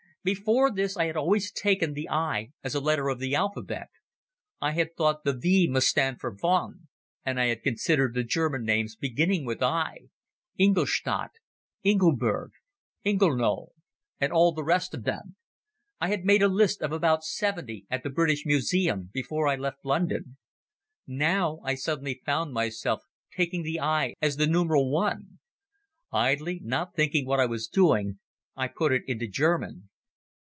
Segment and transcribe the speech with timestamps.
[0.23, 3.87] Before this I had always taken the I as the letter of the alphabet.
[4.61, 5.67] I had thought the v.
[5.67, 6.87] must stand for von,
[7.25, 11.31] and I had considered the German names beginning with I—Ingolstadt,
[11.83, 12.51] Ingeburg,
[13.03, 13.71] Ingenohl,
[14.19, 15.37] and all the rest of them.
[15.99, 19.83] I had made a list of about seventy at the British Museum before I left
[19.83, 20.37] London.
[21.07, 23.01] Now I suddenly found myself
[23.35, 25.39] taking the I as the numeral One.
[26.11, 28.19] Idly, not thinking what I was doing,
[28.55, 29.87] I put it into German.